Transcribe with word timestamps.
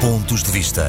Pontos 0.00 0.42
de 0.42 0.50
Vista. 0.50 0.86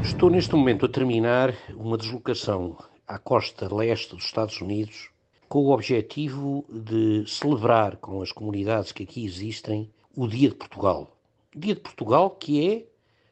Estou 0.00 0.30
neste 0.30 0.54
momento 0.54 0.86
a 0.86 0.88
terminar 0.88 1.52
uma 1.74 1.98
deslocação 1.98 2.78
à 3.04 3.18
costa 3.18 3.74
leste 3.74 4.14
dos 4.14 4.26
Estados 4.26 4.60
Unidos 4.60 5.10
com 5.48 5.64
o 5.64 5.72
objetivo 5.72 6.64
de 6.70 7.24
celebrar 7.26 7.96
com 7.96 8.22
as 8.22 8.30
comunidades 8.30 8.92
que 8.92 9.02
aqui 9.02 9.24
existem 9.24 9.90
o 10.14 10.28
Dia 10.28 10.50
de 10.50 10.54
Portugal. 10.54 11.16
Dia 11.52 11.74
de 11.74 11.80
Portugal 11.80 12.30
que 12.30 12.64
é 12.64 12.86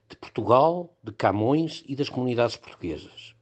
de 0.08 0.16
Portugal, 0.16 0.92
de 1.04 1.12
Camões 1.12 1.84
e 1.86 1.94
das 1.94 2.08
comunidades 2.08 2.56
portuguesas. 2.56 3.34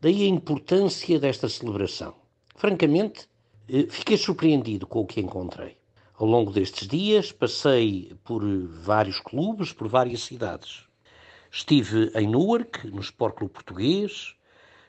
Daí 0.00 0.22
a 0.22 0.28
importância 0.28 1.18
desta 1.18 1.48
celebração. 1.48 2.14
Francamente, 2.54 3.28
eh, 3.68 3.86
fiquei 3.90 4.16
surpreendido 4.16 4.86
com 4.86 5.00
o 5.00 5.06
que 5.06 5.20
encontrei. 5.20 5.79
Ao 6.20 6.26
longo 6.26 6.52
destes 6.52 6.86
dias, 6.86 7.32
passei 7.32 8.14
por 8.22 8.44
vários 8.44 9.18
clubes, 9.20 9.72
por 9.72 9.88
várias 9.88 10.20
cidades. 10.20 10.84
Estive 11.50 12.12
em 12.14 12.28
Newark, 12.28 12.86
no 12.88 13.00
Sport 13.00 13.36
Clube 13.36 13.54
Português, 13.54 14.34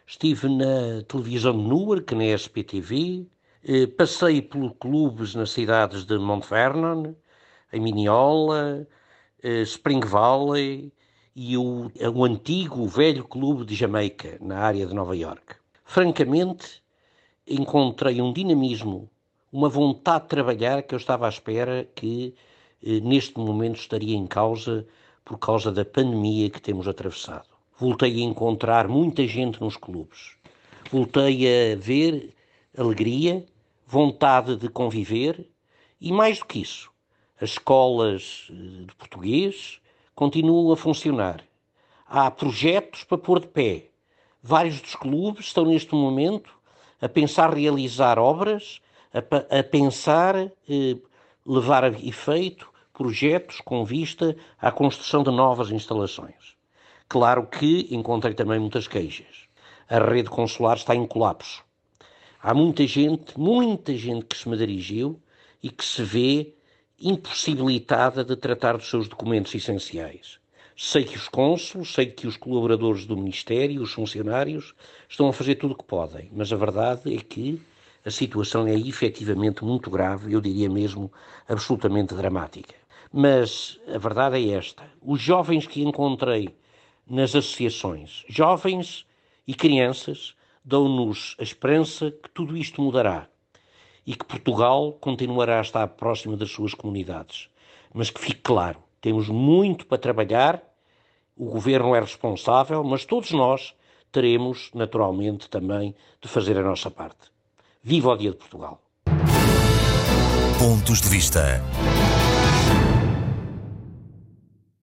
estive 0.05 0.49
na 0.49 1.02
televisão 1.08 1.53
de 1.53 1.63
Newark, 1.63 2.13
na 2.16 2.25
SPTV, 2.25 3.25
eh, 3.63 3.88
passei 3.88 4.41
por 4.41 4.75
clubes 4.75 5.34
nas 5.34 5.52
cidades 5.52 6.03
de 6.03 6.17
Mount 6.17 6.44
Vernon, 6.49 7.13
em 7.72 7.80
Mineola, 7.80 8.86
eh, 9.41 9.61
Spring 9.61 10.02
Valley 10.05 10.91
e 11.34 11.55
o, 11.55 11.89
o 12.13 12.25
antigo, 12.25 12.86
velho 12.88 13.25
clube 13.25 13.63
de 13.63 13.73
Jamaica, 13.73 14.38
na 14.41 14.59
área 14.59 14.86
de 14.86 14.94
Nova 14.94 15.16
York. 15.16 15.55
Francamente, 15.86 16.84
encontrei 17.48 18.22
um 18.22 18.34
dinamismo 18.34 19.09
uma 19.51 19.67
vontade 19.67 20.23
de 20.23 20.29
trabalhar 20.29 20.81
que 20.83 20.95
eu 20.95 20.97
estava 20.97 21.25
à 21.25 21.29
espera 21.29 21.87
que 21.93 22.33
eh, 22.83 22.99
neste 23.01 23.37
momento 23.37 23.77
estaria 23.79 24.15
em 24.15 24.25
causa 24.25 24.88
por 25.25 25.38
causa 25.38 25.71
da 25.71 25.83
pandemia 25.83 26.49
que 26.49 26.61
temos 26.61 26.88
atravessado. 26.88 27.49
Voltei 27.77 28.21
a 28.21 28.25
encontrar 28.25 28.88
muita 28.88 29.27
gente 29.27 29.59
nos 29.59 29.75
clubes. 29.75 30.35
Voltei 30.89 31.73
a 31.73 31.75
ver 31.75 32.33
alegria, 32.77 33.45
vontade 33.85 34.55
de 34.55 34.69
conviver 34.69 35.49
e 35.99 36.11
mais 36.11 36.39
do 36.39 36.45
que 36.45 36.61
isso, 36.61 36.89
as 37.39 37.52
escolas 37.52 38.47
eh, 38.49 38.86
de 38.86 38.95
português 38.95 39.81
continuam 40.15 40.71
a 40.71 40.77
funcionar. 40.77 41.43
Há 42.08 42.31
projetos 42.31 43.03
para 43.03 43.17
pôr 43.17 43.39
de 43.39 43.47
pé. 43.47 43.89
Vários 44.41 44.80
dos 44.80 44.95
clubes 44.95 45.47
estão 45.47 45.65
neste 45.65 45.93
momento 45.93 46.53
a 47.02 47.09
pensar 47.09 47.53
realizar 47.53 48.17
obras 48.17 48.80
a, 49.14 49.59
a 49.59 49.64
pensar, 49.64 50.36
eh, 50.38 50.98
levar 51.45 51.84
a 51.84 51.90
efeito 51.90 52.70
projetos 52.94 53.62
com 53.62 53.84
vista 53.84 54.36
à 54.59 54.72
construção 54.72 55.23
de 55.23 55.31
novas 55.31 55.72
instalações. 55.72 56.56
Claro 57.09 57.48
que 57.48 57.88
encontrei 57.92 58.34
também 58.34 58.59
muitas 58.59 58.88
queixas. 58.88 59.48
A 59.89 60.00
rede 60.00 60.30
consular 60.30 60.78
está 60.78 60.95
em 60.95 61.06
colapso. 61.06 61.64
Há 62.42 62.54
muita 62.54 62.88
gente, 62.88 63.38
muita 63.38 63.94
gente 63.95 64.26
que 64.26 64.38
se 64.38 64.48
me 64.48 64.58
dirigiu 64.58 65.20
e 65.62 65.70
que 65.70 65.84
se 65.84 66.02
vê 66.04 66.54
impossibilitada 67.00 68.23
de 68.23 68.36
tratar 68.36 68.78
dos 68.78 68.89
seus 68.89 69.08
documentos 69.08 69.54
essenciais. 69.54 70.39
Sei 70.78 71.04
que 71.04 71.17
os 71.17 71.28
cônsulos, 71.28 71.94
sei 71.94 72.06
que 72.06 72.26
os 72.26 72.38
colaboradores 72.38 73.06
do 73.06 73.17
Ministério, 73.17 73.82
os 73.82 73.94
funcionários, 73.94 74.73
estão 75.09 75.28
a 75.28 75.34
fazer 75.34 75.56
tudo 75.56 75.73
o 75.73 75.78
que 75.78 75.84
podem, 75.84 76.30
mas 76.34 76.52
a 76.54 76.56
verdade 76.56 77.14
é 77.14 77.20
que 77.20 77.62
a 78.05 78.11
situação 78.11 78.67
é 78.67 78.73
efetivamente 78.73 79.63
muito 79.63 79.89
grave, 79.89 80.33
eu 80.33 80.41
diria 80.41 80.69
mesmo 80.69 81.11
absolutamente 81.47 82.16
dramática. 82.16 82.75
Mas 83.13 83.80
a 83.88 83.97
verdade 83.97 84.38
é 84.38 84.58
esta: 84.58 84.83
os 85.02 85.21
jovens 85.21 85.67
que 85.67 85.83
encontrei 85.83 86.55
nas 87.05 87.35
associações, 87.35 88.23
jovens 88.27 89.05
e 89.45 89.53
crianças, 89.53 90.33
dão-nos 90.64 91.36
a 91.39 91.43
esperança 91.43 92.11
que 92.11 92.30
tudo 92.30 92.55
isto 92.55 92.81
mudará 92.81 93.27
e 94.05 94.15
que 94.15 94.26
Portugal 94.26 94.93
continuará 94.93 95.59
a 95.59 95.61
estar 95.61 95.87
próximo 95.89 96.37
das 96.37 96.52
suas 96.52 96.73
comunidades. 96.73 97.49
Mas 97.93 98.09
que 98.09 98.21
fique 98.21 98.42
claro, 98.42 98.81
temos 98.99 99.27
muito 99.27 99.86
para 99.86 99.97
trabalhar, 99.97 100.64
o 101.36 101.45
governo 101.45 101.95
é 101.95 101.99
responsável, 101.99 102.83
mas 102.83 103.05
todos 103.05 103.31
nós 103.31 103.76
teremos, 104.11 104.70
naturalmente, 104.73 105.49
também 105.49 105.95
de 106.21 106.27
fazer 106.27 106.58
a 106.58 106.64
nossa 106.64 106.89
parte. 106.89 107.31
Viva 107.83 108.09
o 108.09 108.15
Dia 108.15 108.30
de 108.30 108.37
Portugal! 108.37 108.80
Pontos 110.59 111.02
de 111.02 111.09
Vista. 111.09 111.59